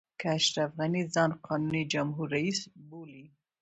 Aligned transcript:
که 0.19 0.27
اشرف 0.37 0.71
غني 0.79 1.03
ځان 1.13 1.31
قانوني 1.45 1.83
جمهور 1.93 2.27
رئیس 2.35 2.59
بولي. 2.89 3.23